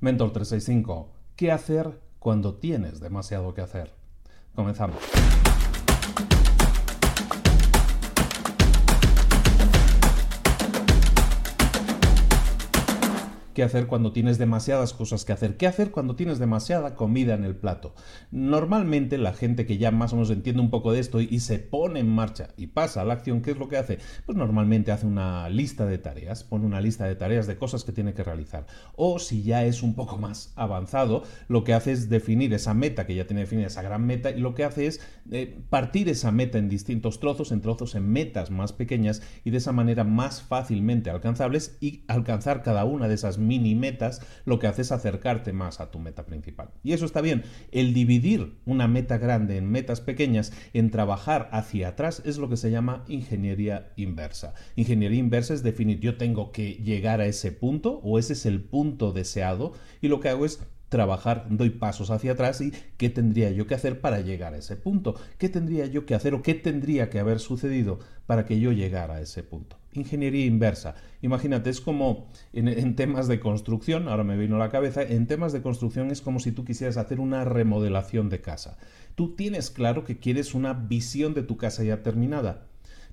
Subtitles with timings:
[0.00, 1.08] Mentor 365.
[1.36, 3.92] ¿Qué hacer cuando tienes demasiado que hacer?
[4.54, 4.98] Comenzamos.
[13.56, 15.56] ¿Qué hacer cuando tienes demasiadas cosas que hacer?
[15.56, 17.94] ¿Qué hacer cuando tienes demasiada comida en el plato?
[18.30, 21.58] Normalmente la gente que ya más o menos entiende un poco de esto y, se
[21.58, 23.98] pone en marcha y pasa a la acción, ¿qué es lo que hace?
[24.26, 27.92] Pues normalmente hace una lista de tareas, pone una lista de tareas de cosas que
[27.92, 28.66] tiene que realizar.
[28.94, 33.06] O si ya es un poco más avanzado, lo que hace es definir esa meta
[33.06, 36.30] que ya tiene definida, esa gran meta, y lo que hace es eh, partir esa
[36.30, 40.42] meta en distintos trozos, en trozos en metas más pequeñas y de esa manera más
[40.42, 45.52] fácilmente alcanzables y alcanzar cada una de esas mini metas, lo que hace es acercarte
[45.52, 46.70] más a tu meta principal.
[46.82, 47.44] Y eso está bien.
[47.72, 52.56] El dividir una meta grande en metas pequeñas, en trabajar hacia atrás, es lo que
[52.56, 54.54] se llama ingeniería inversa.
[54.74, 58.60] Ingeniería inversa es definir yo tengo que llegar a ese punto o ese es el
[58.62, 63.50] punto deseado y lo que hago es trabajar, doy pasos hacia atrás y qué tendría
[63.50, 66.54] yo que hacer para llegar a ese punto, qué tendría yo que hacer o qué
[66.54, 69.76] tendría que haber sucedido para que yo llegara a ese punto.
[69.96, 70.94] Ingeniería inversa.
[71.22, 75.52] Imagínate, es como en, temas de construcción, ahora me vino a la cabeza, en temas
[75.52, 78.78] de construcción es como si tú quisieras hacer una remodelación de casa.
[79.14, 82.66] Tú tienes claro que quieres una visión de tu casa ya terminada,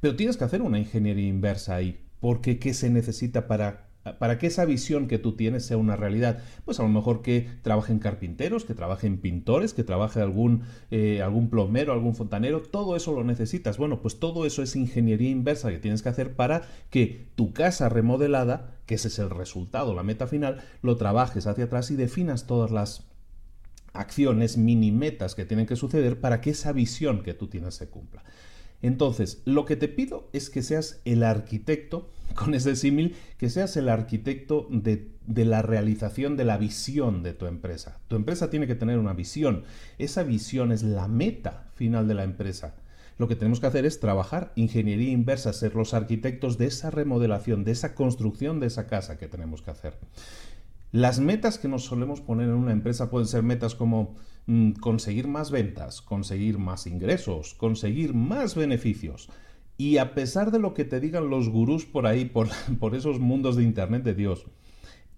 [0.00, 4.46] pero tienes que hacer una ingeniería inversa ahí, porque ¿qué se necesita para para que
[4.46, 6.42] esa visión que tú tienes sea una realidad.
[6.64, 11.50] Pues a lo mejor que trabajen carpinteros, que trabajen pintores, que trabaje algún, eh, algún
[11.50, 13.76] plomero, algún fontanero, todo eso lo necesitas.
[13.76, 17.88] Bueno, pues todo eso es ingeniería inversa que tienes que hacer para que tu casa
[17.88, 22.46] remodelada, que ese es el resultado, la meta final, lo trabajes hacia atrás y definas
[22.46, 23.06] todas las
[23.92, 27.88] acciones, mini metas que tienen que suceder para que esa visión que tú tienes se
[27.88, 28.22] cumpla.
[28.82, 33.76] Entonces, lo que te pido es que seas el arquitecto, con ese símil, que seas
[33.76, 38.00] el arquitecto de, de, la realización de la visión de tu empresa.
[38.08, 39.64] Tu empresa tiene que tener una visión.
[39.98, 42.74] Esa visión es la meta final de la empresa.
[43.20, 47.64] Lo que tenemos que hacer es trabajar ingeniería inversa, ser los arquitectos de esa remodelación,
[47.64, 49.98] de esa construcción de esa casa que tenemos que hacer.
[50.92, 54.16] Las metas que nos solemos poner en una empresa pueden ser metas como
[54.46, 59.28] mm, conseguir más ventas, conseguir más ingresos, conseguir más beneficios.
[59.80, 62.26] Y a pesar de lo que te digan los gurús por ahí,
[62.80, 64.44] por, esos mundos de Internet de Dios,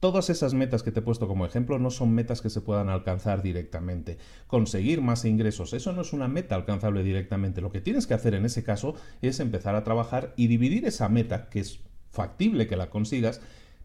[0.00, 2.90] Todas esas metas que te he puesto como ejemplo no son metas que se puedan
[2.90, 4.18] alcanzar directamente.
[4.46, 7.62] Conseguir más ingresos, eso no es una meta alcanzable directamente.
[7.62, 11.08] Lo que tienes que hacer en ese caso es empezar a trabajar y dividir esa
[11.08, 11.80] meta, que es
[12.10, 13.40] factible que la consigas,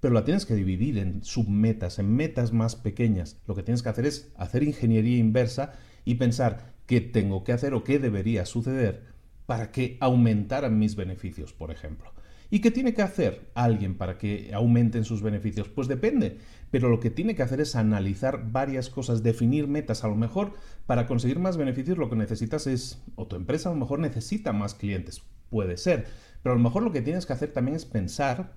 [0.00, 3.38] pero la tienes que dividir en submetas, en metas más pequeñas.
[3.46, 5.72] Lo que tienes que hacer es hacer ingeniería inversa
[6.04, 9.15] y pensar qué tengo que hacer o qué debería suceder
[9.46, 12.12] para que aumentaran mis beneficios, por ejemplo.
[12.50, 15.68] ¿Y qué tiene que hacer alguien para que aumenten sus beneficios?
[15.68, 16.38] Pues depende,
[16.70, 20.04] pero lo que tiene que hacer es analizar varias cosas, definir metas.
[20.04, 20.52] A lo mejor
[20.86, 24.52] para conseguir más beneficios lo que necesitas es, o tu empresa a lo mejor necesita
[24.52, 26.06] más clientes, puede ser,
[26.42, 28.54] pero a lo mejor lo que tienes que hacer también es pensar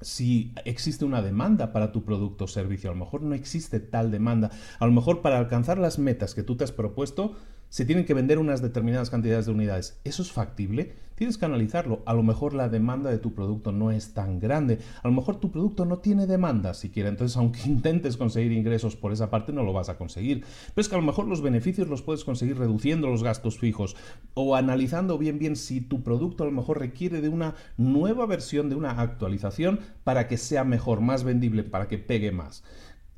[0.00, 2.90] si existe una demanda para tu producto o servicio.
[2.90, 4.50] A lo mejor no existe tal demanda.
[4.78, 7.36] A lo mejor para alcanzar las metas que tú te has propuesto,
[7.68, 10.00] se tienen que vender unas determinadas cantidades de unidades.
[10.04, 10.94] ¿Eso es factible?
[11.16, 12.02] Tienes que analizarlo.
[12.04, 14.80] A lo mejor la demanda de tu producto no es tan grande.
[15.02, 17.08] A lo mejor tu producto no tiene demanda siquiera.
[17.08, 20.44] Entonces, aunque intentes conseguir ingresos por esa parte, no lo vas a conseguir.
[20.74, 23.96] Pero es que a lo mejor los beneficios los puedes conseguir reduciendo los gastos fijos
[24.34, 28.68] o analizando bien bien si tu producto a lo mejor requiere de una nueva versión,
[28.68, 32.62] de una actualización para que sea mejor, más vendible, para que pegue más.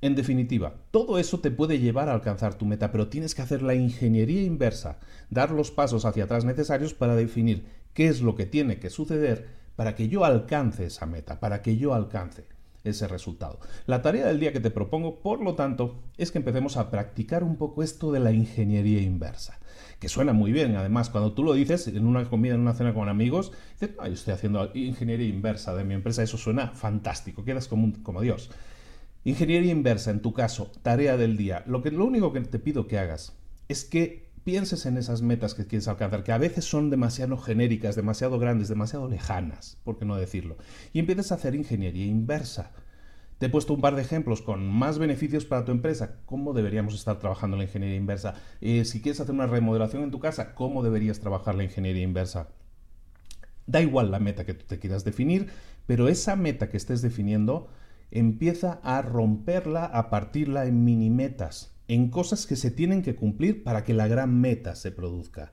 [0.00, 3.62] En definitiva, todo eso te puede llevar a alcanzar tu meta, pero tienes que hacer
[3.62, 4.98] la ingeniería inversa,
[5.28, 9.58] dar los pasos hacia atrás necesarios para definir qué es lo que tiene que suceder
[9.78, 12.44] para que yo alcance esa meta, para que yo alcance
[12.82, 13.60] ese resultado.
[13.86, 17.44] La tarea del día que te propongo, por lo tanto, es que empecemos a practicar
[17.44, 19.60] un poco esto de la ingeniería inversa,
[20.00, 20.74] que suena muy bien.
[20.74, 24.12] Además, cuando tú lo dices en una comida, en una cena con amigos, dices, yo
[24.12, 28.50] estoy haciendo ingeniería inversa de mi empresa, eso suena fantástico, quedas como, como Dios.
[29.24, 31.64] Ingeniería inversa, en tu caso, tarea del día.
[31.66, 33.36] Lo, que, lo único que te pido que hagas
[33.68, 37.96] es que pienses en esas metas que quieres alcanzar, que a veces son demasiado genéricas,
[37.96, 40.56] demasiado grandes, demasiado lejanas, por qué no decirlo,
[40.94, 42.72] y empieces a hacer ingeniería inversa.
[43.38, 46.16] Te he puesto un par de ejemplos con más beneficios para tu empresa.
[46.24, 48.34] ¿Cómo deberíamos estar trabajando la ingeniería inversa?
[48.60, 52.48] Eh, si quieres hacer una remodelación en tu casa, ¿cómo deberías trabajar la ingeniería inversa?
[53.66, 55.48] Da igual la meta que tú te quieras definir,
[55.86, 57.68] pero esa meta que estés definiendo
[58.10, 63.62] empieza a romperla, a partirla en mini metas, en cosas que se tienen que cumplir
[63.62, 65.52] para que la gran meta se produzca.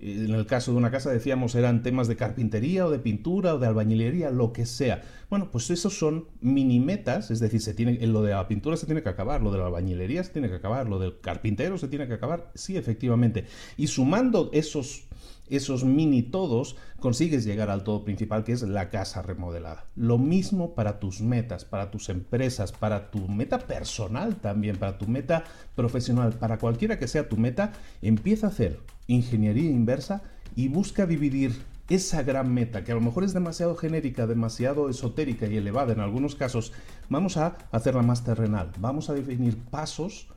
[0.00, 3.58] En el caso de una casa decíamos eran temas de carpintería o de pintura o
[3.60, 5.02] de albañilería, lo que sea.
[5.30, 8.86] Bueno, pues esos son mini metas, es decir, se tiene, lo de la pintura se
[8.86, 11.86] tiene que acabar, lo de la albañilería se tiene que acabar, lo del carpintero se
[11.86, 13.44] tiene que acabar, sí, efectivamente.
[13.76, 15.06] Y sumando esos
[15.56, 19.86] esos mini todos, consigues llegar al todo principal que es la casa remodelada.
[19.96, 25.06] Lo mismo para tus metas, para tus empresas, para tu meta personal también, para tu
[25.06, 27.72] meta profesional, para cualquiera que sea tu meta,
[28.02, 30.22] empieza a hacer ingeniería inversa
[30.56, 31.54] y busca dividir
[31.88, 36.00] esa gran meta, que a lo mejor es demasiado genérica, demasiado esotérica y elevada en
[36.00, 36.72] algunos casos,
[37.10, 40.28] vamos a hacerla más terrenal, vamos a definir pasos,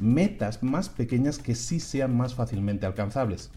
[0.00, 3.50] metas más pequeñas que sí sean más fácilmente alcanzables.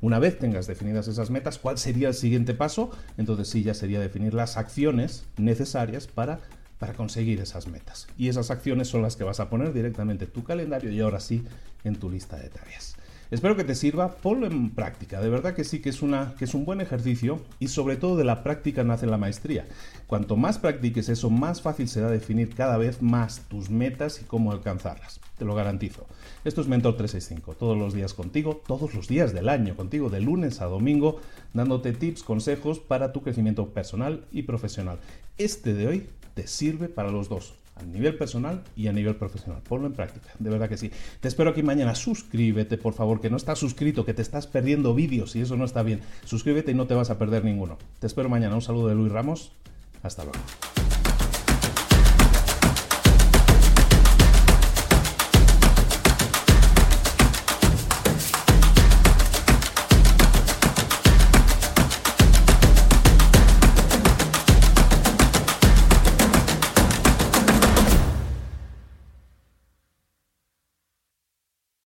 [0.00, 2.90] Una vez tengas definidas esas metas, ¿cuál sería el siguiente paso?
[3.16, 6.40] Entonces sí, ya sería definir las acciones necesarias para,
[6.78, 8.06] para conseguir esas metas.
[8.16, 11.20] Y esas acciones son las que vas a poner directamente en tu calendario y ahora
[11.20, 11.44] sí
[11.84, 12.96] en tu lista de tareas.
[13.30, 16.44] Espero que te sirva, ponlo en práctica, de verdad que sí que es, una, que
[16.44, 19.66] es un buen ejercicio y sobre todo de la práctica nace la maestría.
[20.06, 24.52] Cuanto más practiques eso, más fácil será definir cada vez más tus metas y cómo
[24.52, 26.06] alcanzarlas, te lo garantizo.
[26.44, 30.20] Esto es Mentor 365, todos los días contigo, todos los días del año contigo, de
[30.20, 31.20] lunes a domingo,
[31.54, 34.98] dándote tips, consejos para tu crecimiento personal y profesional.
[35.38, 39.62] Este de hoy te sirve para los dos a nivel personal y a nivel profesional.
[39.68, 40.90] Ponlo en práctica, de verdad que sí.
[41.20, 41.94] Te espero aquí mañana.
[41.94, 45.64] Suscríbete, por favor, que no estás suscrito, que te estás perdiendo vídeos y eso no
[45.64, 46.00] está bien.
[46.24, 47.78] Suscríbete y no te vas a perder ninguno.
[47.98, 48.54] Te espero mañana.
[48.54, 49.52] Un saludo de Luis Ramos.
[50.02, 50.38] Hasta luego.